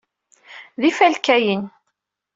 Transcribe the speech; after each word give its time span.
D 0.81 0.83
ifalkayen. 0.89 1.63